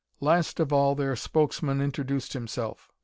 [0.19, 2.89] Last of all, their spokesman introduced himself.